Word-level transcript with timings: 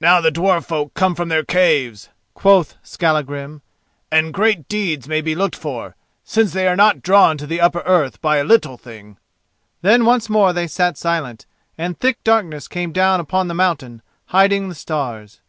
"Now 0.00 0.22
the 0.22 0.30
dwarf 0.32 0.64
folk 0.64 0.94
come 0.94 1.14
from 1.14 1.28
their 1.28 1.44
caves," 1.44 2.08
quoth 2.32 2.78
Skallagrim, 2.82 3.60
"and 4.10 4.32
great 4.32 4.66
deeds 4.66 5.06
may 5.06 5.20
be 5.20 5.34
looked 5.34 5.54
for, 5.56 5.94
since 6.24 6.54
they 6.54 6.66
are 6.66 6.74
not 6.74 7.02
drawn 7.02 7.36
to 7.36 7.46
the 7.46 7.60
upper 7.60 7.80
earth 7.84 8.18
by 8.22 8.38
a 8.38 8.44
little 8.44 8.78
thing." 8.78 9.18
Then 9.82 10.06
once 10.06 10.30
more 10.30 10.54
they 10.54 10.68
sat 10.68 10.96
silent; 10.96 11.44
and 11.76 11.98
thick 12.00 12.24
darkness 12.24 12.66
came 12.66 12.92
down 12.94 13.20
upon 13.20 13.48
the 13.48 13.52
mountain, 13.54 14.00
hiding 14.28 14.70
the 14.70 14.74
stars. 14.74 15.40